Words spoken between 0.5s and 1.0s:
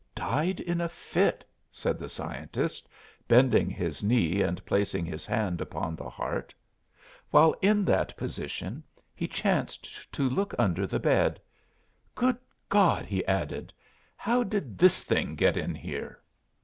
in a